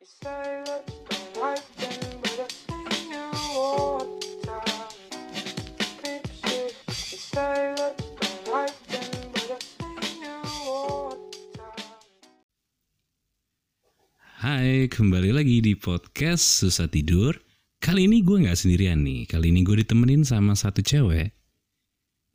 [0.00, 0.08] Hai,
[14.88, 17.36] kembali lagi di podcast Susah Tidur.
[17.76, 19.28] Kali ini gue nggak sendirian nih.
[19.28, 21.39] Kali ini gue ditemenin sama satu cewek.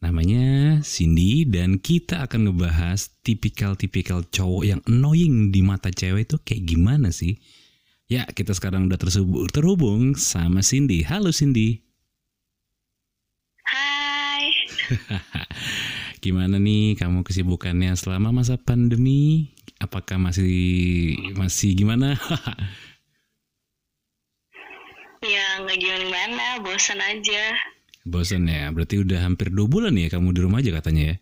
[0.06, 6.62] Namanya Cindy dan kita akan ngebahas tipikal-tipikal cowok yang annoying di mata cewek itu kayak
[6.62, 7.42] gimana sih?
[8.06, 11.02] Ya, kita sekarang udah terhubung, terhubung sama Cindy.
[11.02, 11.82] Halo Cindy.
[13.66, 14.54] Hai,
[16.24, 19.58] Gimana nih kamu kesibukannya selama masa pandemi?
[19.82, 22.14] Apakah masih masih gimana?
[25.26, 27.74] ya nggak gimana-gimana, bosan aja.
[28.06, 31.16] Bosan ya, berarti udah hampir dua bulan ya kamu di rumah aja katanya ya?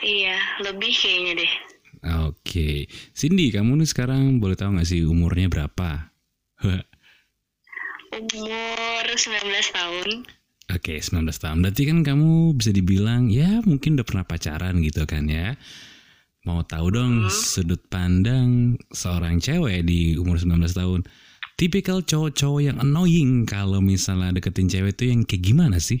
[0.00, 1.52] Iya, lebih kayaknya deh.
[2.24, 6.14] Oke, Cindy, kamu nih sekarang boleh tahu nggak sih umurnya berapa?
[8.10, 10.08] Umur 19 tahun.
[10.70, 11.58] Oke, 19 tahun.
[11.66, 15.58] Berarti kan kamu bisa dibilang ya mungkin udah pernah pacaran gitu kan ya.
[16.46, 21.00] Mau tahu dong sudut pandang seorang cewek di umur 19 tahun.
[21.60, 26.00] Tipikal cowok-cowok yang annoying kalau misalnya deketin cewek itu yang kayak gimana sih?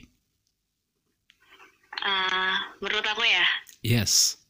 [2.00, 3.44] Eh, menurut aku ya,
[3.84, 4.40] Yes.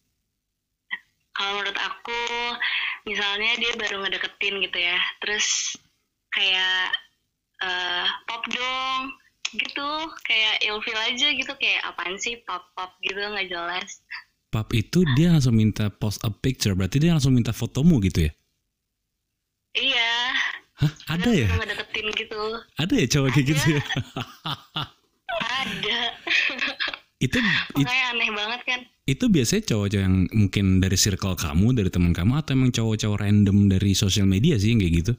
[1.34, 2.20] kalau menurut aku,
[3.10, 5.74] misalnya dia baru ngedeketin gitu ya, terus
[6.30, 6.94] kayak
[7.58, 9.10] eh pop dong,
[9.50, 9.90] gitu,
[10.22, 13.98] kayak ilfil aja gitu, kayak apaan sih pop-pop gitu, nggak jelas.
[14.54, 18.32] Pap itu dia langsung minta post a picture, berarti dia langsung minta fotomu gitu ya?
[19.74, 20.14] Iya,
[20.80, 20.92] Hah?
[21.16, 21.46] Ada ya?
[22.16, 22.40] gitu.
[22.80, 23.82] Ada ya cowok kayak gitu ya?
[25.40, 25.98] Ada.
[27.24, 27.36] itu
[27.76, 28.80] it- aneh banget kan.
[29.04, 33.68] itu biasanya cowok-cowok yang mungkin dari circle kamu, dari teman kamu atau emang cowok-cowok random
[33.68, 35.12] dari sosial media sih yang kayak gitu?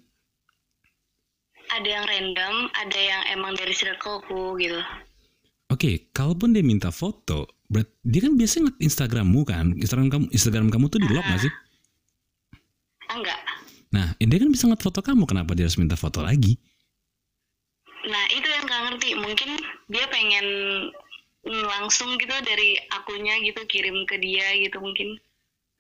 [1.72, 4.80] ada yang random, ada yang emang dari circleku gitu.
[5.72, 10.68] Oke, kalaupun dia minta foto, berat, dia kan biasanya ngeliat Instagrammu kan, Instagram kamu, Instagram
[10.68, 11.54] kamu tuh di lock nggak sih?
[13.08, 13.40] Ah, enggak.
[13.92, 16.56] Nah, dia kan bisa ngeliat foto kamu, kenapa dia harus minta foto lagi?
[18.08, 19.10] Nah, itu yang gak ngerti.
[19.20, 19.50] Mungkin
[19.92, 20.48] dia pengen
[21.46, 25.18] langsung gitu dari akunya gitu kirim ke dia gitu mungkin.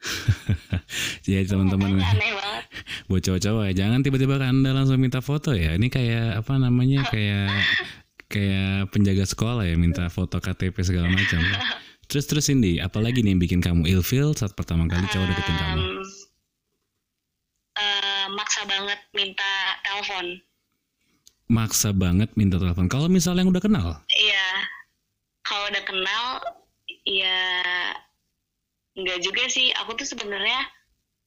[1.30, 2.64] Ya teman-teman, Makanya aneh banget.
[3.10, 5.78] buat cowok-cowok ya, jangan tiba-tiba anda langsung minta foto ya.
[5.78, 7.54] Ini kayak apa namanya, kayak
[8.26, 11.40] kayak penjaga sekolah ya, minta foto KTP segala macam.
[12.10, 15.80] Terus terus Cindy, apalagi nih yang bikin kamu ilfeel saat pertama kali cowok deketin kamu?
[15.80, 16.21] Eh,
[18.62, 19.52] maksa banget minta
[19.82, 20.26] telepon.
[21.50, 22.86] Maksa banget minta telepon.
[22.86, 24.50] Kalau misalnya yang udah kenal, Iya.
[25.42, 26.26] Kalau udah kenal,
[27.02, 27.42] ya
[28.94, 29.74] enggak juga sih.
[29.82, 30.62] Aku tuh sebenarnya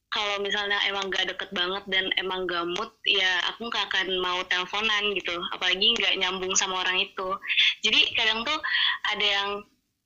[0.07, 4.39] kalau misalnya emang gak deket banget dan emang gak mood, ya aku gak akan mau
[4.47, 5.35] teleponan gitu.
[5.51, 7.35] Apalagi nggak nyambung sama orang itu.
[7.83, 8.55] Jadi kadang tuh
[9.11, 9.49] ada yang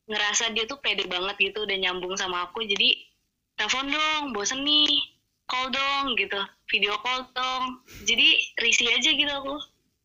[0.10, 2.66] ngerasa dia tuh pede banget gitu dan nyambung sama aku.
[2.66, 2.98] Jadi
[3.54, 5.19] telepon dong, bosen nih.
[5.50, 6.40] Call dong gitu.
[6.70, 7.82] Video call dong.
[8.06, 8.28] Jadi
[8.62, 9.56] risih aja gitu aku.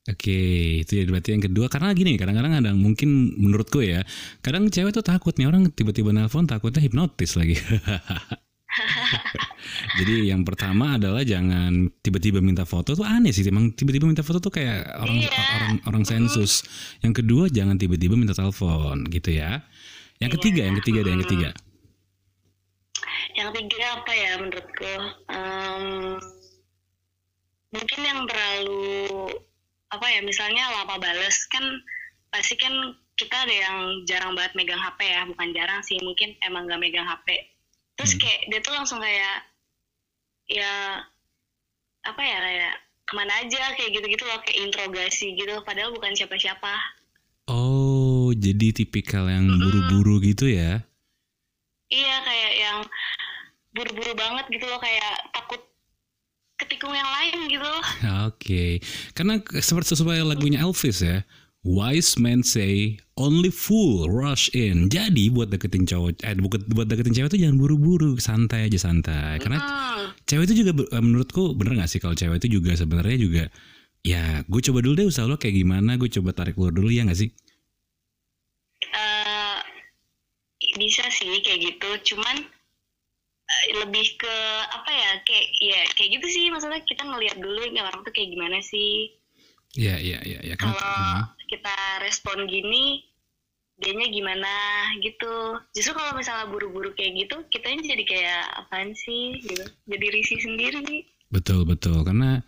[0.05, 0.41] Oke,
[0.85, 4.05] itu ya berarti yang kedua karena gini, kadang-kadang ada mungkin menurutku ya,
[4.45, 7.57] kadang cewek tuh takut nih orang tiba-tiba nelpon takutnya hipnotis lagi.
[9.97, 14.45] Jadi yang pertama adalah jangan tiba-tiba minta foto tuh aneh sih, emang tiba-tiba minta foto
[14.45, 15.31] tuh kayak orang Iya.
[15.57, 16.69] orang orang sensus.
[17.01, 19.65] Yang kedua jangan tiba-tiba minta telepon gitu ya.
[20.21, 21.49] Yang ketiga, yang ketiga ada yang ketiga.
[23.33, 24.93] Yang tiga apa ya menurutku?
[25.29, 25.85] Em,
[27.71, 29.35] mungkin yang terlalu
[29.91, 31.65] apa ya misalnya lama bales kan
[32.31, 32.73] pasti kan
[33.15, 35.23] kita ada yang jarang banget megang HP ya.
[35.27, 37.27] Bukan jarang sih mungkin emang gak megang HP
[37.95, 38.27] terus Hmm.
[38.27, 39.47] kayak dia tuh langsung kayak
[40.51, 40.99] ya
[42.03, 42.73] apa ya kayak
[43.05, 45.55] ke mana aja kayak gitu-gitu loh kayak interogasi gitu.
[45.63, 46.75] Padahal bukan siapa-siapa.
[47.47, 50.81] Oh, jadi tipikal yang buru-buru gitu ya.
[51.87, 52.64] iya kayak yang
[53.75, 55.61] buru-buru banget gitu loh kayak takut
[56.57, 57.73] ketikung yang lain gitu
[58.31, 58.79] Oke,
[59.13, 61.27] karena seperti sesuai lagunya Elvis ya.
[61.65, 64.93] Wise men say only fool rush in.
[64.93, 69.41] Jadi buat deketin cowok, eh buat buat deketin cewek itu jangan buru-buru, santai aja santai.
[69.41, 73.17] Karena Hmm, cewek itu juga eh, menurutku bener gak sih kalau cewek itu juga sebenarnya
[73.17, 73.45] juga
[74.05, 77.09] ya gue coba dulu deh usaha lo kayak gimana, gue coba tarik keluar dulu ya
[77.09, 77.33] gak sih?
[78.95, 79.59] eh,
[80.79, 82.37] bisa sih kayak gitu cuman
[83.85, 84.37] lebih ke
[84.73, 86.45] apa ya kayak ya kayak gitu sih.
[86.49, 89.13] Maksudnya kita ngelihat dulu ini orang tuh kayak gimana sih.
[89.75, 90.79] Iya iya iya ya, kalau
[91.51, 91.75] kita
[92.07, 93.03] respon gini
[93.75, 94.55] dianya gimana
[95.03, 95.59] gitu.
[95.75, 99.43] Justru kalau misalnya buru-buru kayak gitu kita jadi kayak apaan sih?
[99.43, 99.65] Gitu.
[99.91, 101.11] Jadi risih sendiri.
[101.29, 102.07] Betul betul.
[102.07, 102.39] Karena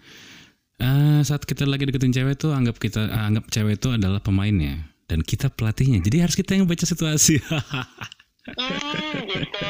[0.79, 4.87] eh, saat kita lagi deketin cewek tuh anggap kita eh, anggap cewek itu adalah pemainnya.
[5.07, 6.03] Dan kita pelatihnya.
[6.03, 7.39] Jadi harus kita yang baca situasi.
[8.47, 9.67] Hmm, gitu.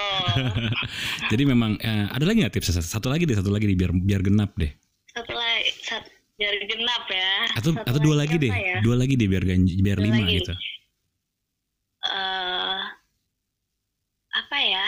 [1.32, 4.20] Jadi memang eh, ada lagi nggak tips satu lagi deh satu lagi deh biar biar
[4.20, 4.68] genap deh.
[5.08, 7.32] Satu lagi, satu, jari genap ya.
[7.54, 8.52] Atau Satu atau dua lagi deh.
[8.52, 8.78] ya?
[8.80, 10.36] Dua lagi deh biar ganj- biar Dua lima lagi.
[10.38, 10.52] gitu.
[12.04, 12.80] Eh,
[14.30, 14.86] apa ya?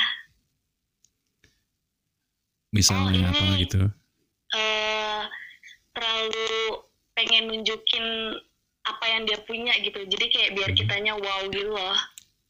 [2.68, 3.64] Misalnya Oh, apa ini.
[3.64, 3.80] gitu.
[4.50, 5.22] eh
[5.90, 6.48] terlalu
[7.12, 8.04] pengen nunjukin
[8.82, 10.00] apa yang dia punya gitu.
[10.02, 10.78] Jadi kayak biar Hmm.
[10.78, 11.96] kitanya wow gitu loh.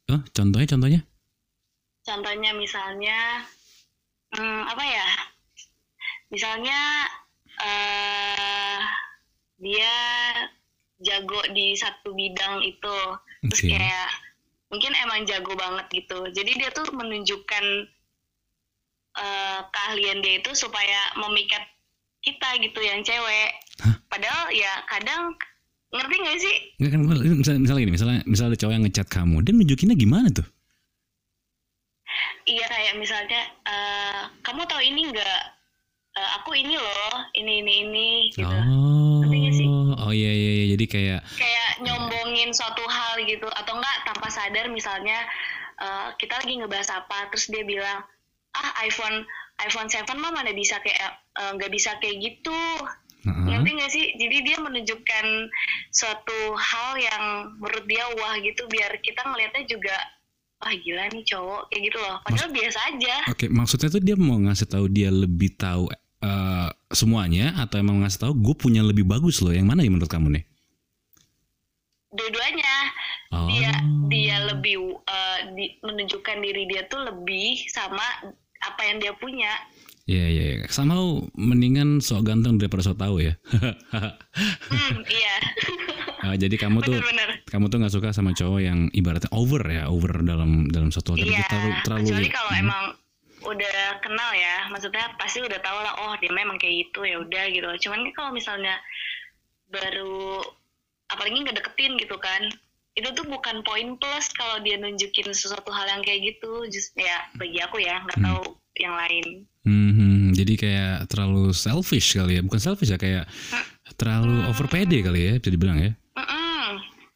[0.08, 1.00] Oh, contohnya contohnya?
[2.08, 3.44] Contohnya misalnya
[4.32, 5.08] hmm, apa ya?
[6.32, 6.81] Misalnya
[7.60, 8.81] eh
[9.60, 9.94] dia
[11.05, 12.99] jago di satu bidang itu.
[13.52, 13.76] Terus Oke.
[13.76, 14.08] kayak
[14.72, 16.25] mungkin emang jago banget gitu.
[16.32, 17.64] Jadi dia tuh menunjukkan
[19.20, 21.61] eh, keahlian dia itu supaya memikat
[22.25, 23.52] kita gitu yang cewek.
[23.84, 24.00] Hah?
[24.08, 25.37] Padahal ya kadang
[25.93, 26.56] ngerti gak sih?
[26.81, 30.28] Enggak kan misalnya, misalnya gini, misalnya misalnya ada cowok yang ngechat kamu, dia nunjukinnya gimana
[30.32, 30.46] tuh?
[32.48, 35.40] Iya kayak misalnya eh, kamu tahu ini nggak?
[36.16, 38.48] Eh, aku ini loh, ini ini ini gitu.
[38.48, 38.96] Oh.
[39.48, 39.68] Sih?
[39.96, 44.66] Oh iya iya iya jadi kayak Kayak nyombongin suatu hal gitu atau enggak tanpa sadar
[44.72, 45.24] misalnya
[45.76, 48.04] eh, kita lagi ngebahas apa terus dia bilang
[48.56, 49.28] ah iPhone
[49.60, 52.56] iPhone 7 mah mana bisa kayak nggak bisa kayak gitu
[53.28, 53.44] Heeh.
[53.50, 55.26] ngerti nggak sih jadi dia menunjukkan
[55.92, 57.24] suatu hal yang
[57.58, 59.96] menurut dia wah gitu biar kita ngelihatnya juga
[60.58, 64.37] wah gila nih cowok kayak gitu loh padahal biasa aja Oke, maksudnya tuh dia mau
[64.37, 65.87] ngasih tahu dia lebih tahu
[66.19, 69.50] eh, semuanya atau emang ngasih tahu gue punya lebih bagus loh.
[69.50, 70.44] Yang mana ya menurut kamu nih?
[72.08, 72.75] dua-duanya
[73.28, 73.44] Oh.
[73.46, 73.69] dia
[74.08, 78.00] dia lebih eh, di- menunjukkan diri dia tuh lebih sama
[78.58, 79.52] apa yang dia punya
[80.08, 80.66] Iya iya iya.
[80.66, 80.96] Sama
[81.37, 83.37] mendingan sok ganteng daripada sok tahu ya.
[84.72, 85.34] hmm, iya
[86.18, 89.86] Ah, jadi kamu tuh bener-bener kamu tuh nggak suka sama cowok yang ibaratnya over ya,
[89.86, 91.22] over dalam dalam suatu hal.
[91.22, 92.62] Iya terlalu terlalu kecuali kalau Hmm.
[92.62, 92.84] emang
[93.38, 97.44] udah kenal ya maksudnya pasti udah tahu lah oh dia memang kayak gitu ya udah
[97.46, 98.74] gitu cuman kan kalau misalnya
[99.68, 100.42] baru
[101.08, 102.42] apalagi ngedeketin gitu kan
[102.92, 107.30] itu tuh bukan poin plus kalau dia nunjukin sesuatu hal yang kayak gitu just ya
[107.36, 108.26] bagi aku ya nggak Hmm.
[108.26, 108.42] tahu
[108.76, 109.26] yang lain
[109.62, 113.28] Hmm, jadi kayak terlalu selfish kali ya, bukan selfish ya kayak
[113.94, 115.92] terlalu over pede kali ya, bisa dibilang ya.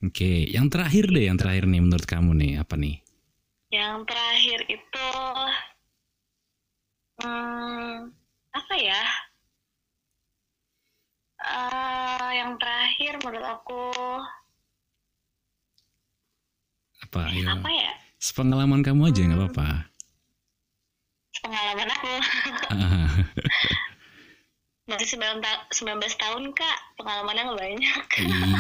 [0.02, 2.98] Oke, yang terakhir deh, yang terakhir nih menurut kamu nih apa nih?
[3.72, 5.06] yang terakhir itu
[7.16, 8.12] hmm,
[8.52, 9.00] apa ya
[11.42, 13.82] Eh, yang terakhir menurut aku
[17.02, 17.32] Apa?
[17.34, 17.48] Ayo.
[17.50, 17.90] apa ya
[18.22, 19.68] Sepengalaman kamu aja nggak apa-apa.
[21.42, 22.12] pengalaman aku
[22.70, 23.10] Ah,
[24.92, 28.04] masih 9, ta- 19 tahun kak pengalamannya nggak banyak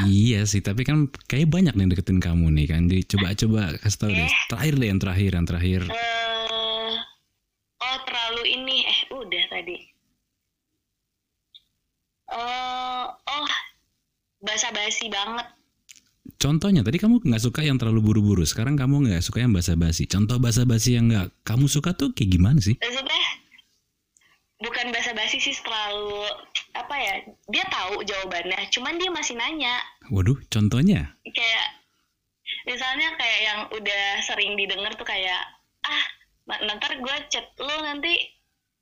[0.08, 2.88] iya sih, tapi kan kayak banyak nih deketin kamu nih kan.
[2.88, 4.24] Jadi coba-coba kasih tahu deh.
[4.24, 4.32] Eh.
[4.48, 5.80] Terakhir deh, yang terakhir, yang terakhir.
[5.86, 6.92] eh
[7.78, 9.76] oh terlalu ini eh udah tadi
[12.32, 13.48] Eh, oh
[14.40, 15.44] basa-basi banget
[16.38, 18.42] Contohnya tadi kamu nggak suka yang terlalu buru-buru.
[18.42, 20.10] Sekarang kamu nggak suka yang basa-basi.
[20.10, 22.74] Contoh basa-basi yang nggak kamu suka tuh kayak gimana sih?
[22.82, 23.22] maksudnya
[24.58, 26.24] bukan basa-basi sih terlalu
[26.72, 27.14] apa ya
[27.52, 29.76] dia tahu jawabannya cuman dia masih nanya
[30.08, 31.12] Waduh, contohnya?
[31.28, 31.66] kayak
[32.64, 35.44] misalnya kayak yang udah sering didengar tuh kayak
[35.84, 36.04] ah
[36.48, 38.12] nanti gue chat lo nanti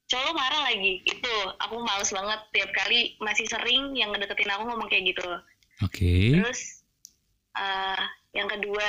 [0.07, 4.87] cowok marah lagi itu aku males banget tiap kali masih sering yang ngedeketin aku ngomong
[4.87, 5.27] kayak gitu
[5.83, 6.39] Oke.
[6.39, 6.87] terus
[7.59, 8.03] eh
[8.39, 8.89] yang kedua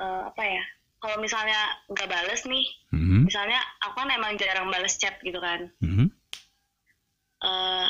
[0.00, 0.64] eh, apa ya
[1.06, 5.70] kalau misalnya nggak bales nih Mhm, misalnya aku kan emang jarang bales chat gitu kan
[5.78, 6.10] mhm.
[7.42, 7.86] eh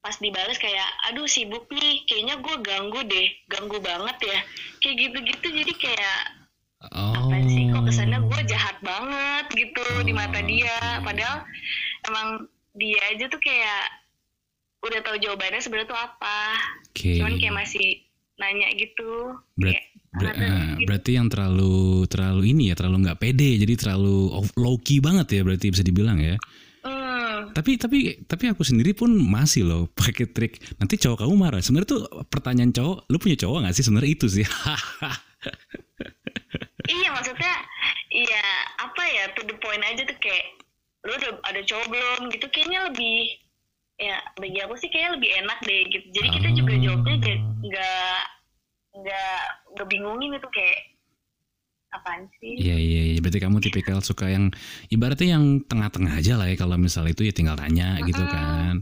[0.00, 4.38] pas dibales kayak aduh sibuk nih kayaknya gue ganggu deh ganggu banget ya
[4.80, 6.20] kayak gitu-gitu jadi kayak
[6.92, 7.16] Oh.
[7.18, 11.42] apa sih kok kesannya gue jahat banget gitu di mata Oh, dia padahal
[12.04, 12.28] emang
[12.76, 13.90] dia aja tuh kayak
[14.84, 16.40] udah tahu jawabannya sebenarnya tuh apa
[16.86, 17.16] Oke.
[17.18, 18.05] cuman kayak masih
[18.36, 20.86] nanya gitu Berat- kayak Ber- ada ah, gitu.
[20.86, 21.74] berarti yang terlalu
[22.06, 26.16] terlalu ini ya, terlalu nggak pede, jadi terlalu low key banget ya berarti bisa dibilang
[26.16, 26.40] ya.
[26.80, 30.56] Hmm, Tapi tapi tapi aku sendiri pun masih loh pakai trik.
[30.74, 31.60] Nanti cowok kamu marah.
[31.60, 33.84] Sebenarnya tuh pertanyaan cowok, lu punya cowok nggak sih?
[33.84, 34.46] Sebenarnya itu sih.
[36.88, 37.54] iya maksudnya
[38.08, 38.44] iya
[38.78, 40.46] apa ya to the point aja tuh kayak
[41.02, 43.36] lu udah ada cowok belum gitu kayaknya lebih
[43.96, 46.80] ya bagi aku sih kayaknya lebih enak deh gitu jadi kita juga Ah.
[46.80, 47.15] jawabnya ja-
[47.66, 48.20] nggak
[48.96, 49.40] nggak
[49.76, 50.78] nggak bingungin itu kayak
[51.92, 54.50] apaan sih Iya iya iya berarti kamu tipikal suka yang
[54.88, 58.34] ibaratnya yang tengah-tengah aja lah ya kalau misalnya itu ya tinggal tanya gitu Mm-mm.
[58.34, 58.74] kan.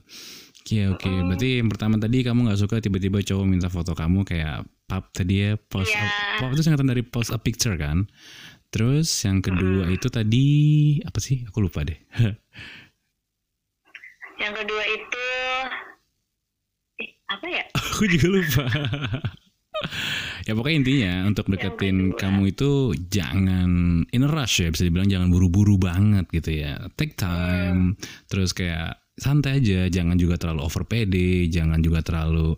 [0.65, 1.29] Oke oke Mm-mm.
[1.29, 5.35] berarti yang pertama tadi kamu nggak suka tiba-tiba cowok minta foto kamu kayak pap tadi
[5.45, 6.01] ya post Iya.
[6.01, 6.09] a,
[6.41, 8.09] pap itu singkatan dari post a picture kan.
[8.73, 10.47] Terus yang kedua itu tadi
[11.07, 11.47] apa sih?
[11.47, 11.95] Aku lupa deh.
[14.43, 15.14] yang kedua itu
[17.35, 17.65] apa ya
[17.95, 18.65] Aku juga lupa.
[20.47, 22.19] ya pokoknya intinya untuk deketin kedua.
[22.19, 22.71] kamu itu
[23.11, 23.71] jangan
[24.09, 26.79] in a rush ya bisa dibilang jangan buru-buru banget gitu ya.
[26.95, 27.99] Take time.
[28.27, 32.55] Terus kayak santai aja, jangan juga terlalu over pede, jangan juga terlalu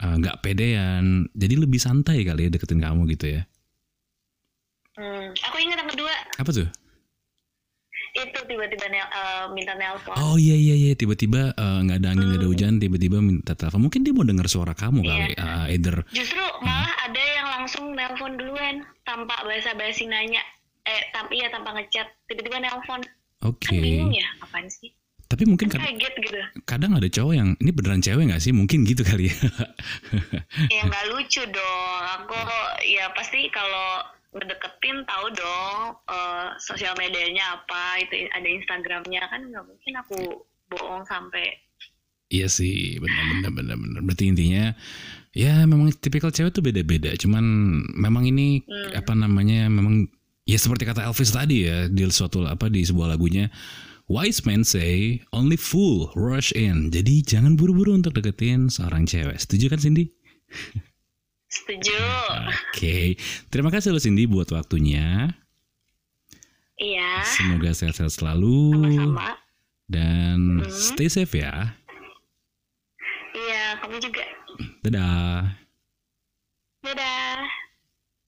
[0.00, 1.28] uh, nggak pedean.
[1.32, 3.42] Jadi lebih santai kali ya deketin kamu gitu ya.
[4.96, 6.68] hmm, aku ingat yang kedua Apa tuh?
[8.20, 12.26] Itu tiba-tiba nel, eh, minta nelpon Oh iya iya iya tiba-tiba uh, nggak ada angin
[12.28, 13.86] nggak ada hujan tiba-tiba minta telepon.
[13.86, 15.32] Mungkin dia mau dengar suara kamu kali.
[15.34, 20.42] Uh, either Justru malah ada yang langsung nelpon duluan tanpa basa-basi nanya.
[20.82, 23.00] Eh, tapi ya tanpa ngechat, tiba-tiba nelpon.
[23.40, 23.60] oke.
[23.68, 24.88] Kan bingung ya, apaan sih?
[25.28, 26.40] Tapi mungkin Kan kad- kaget gitu.
[26.64, 28.56] kadang ada cowok yang ini beneran cewek nggak sih?
[28.56, 29.36] Mungkin gitu kali ya.
[30.72, 32.02] Ya nggak lucu dong.
[32.16, 32.38] Aku
[32.88, 39.64] ya pasti kalau ngedeketin tahu dong eh, sosial medianya apa, itu ada Instagramnya kan nggak
[39.64, 40.18] mungkin aku
[40.68, 41.64] bohong sampai
[42.28, 44.00] Iya sih, benar benar benar benar.
[44.04, 44.76] Berarti intinya
[45.32, 47.16] ya memang tipikal cewek tuh beda-beda.
[47.16, 47.40] Cuman
[47.96, 49.00] memang ini Hmm.
[49.00, 50.12] apa namanya memang
[50.44, 53.48] ya seperti kata Elvis tadi ya di suatu apa di sebuah lagunya
[54.12, 56.92] Wise men say only fool rush in.
[56.92, 59.36] Jadi jangan buru-buru untuk deketin seorang cewek.
[59.40, 60.12] Setuju kan Cindy?
[61.58, 61.98] setuju.
[62.68, 65.32] Oke, terima kasih loh Cindy buat waktunya.
[66.74, 69.34] Iya, Semoga sehat-sehat selalu sama-sama.
[69.86, 70.70] dan Hmm.
[70.70, 71.74] stay safe ya.
[73.34, 74.22] Iya, kamu juga.
[74.80, 75.58] Dadah.
[76.80, 77.42] Dadah.